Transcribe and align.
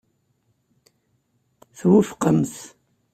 Twufqemt. 1.77 2.55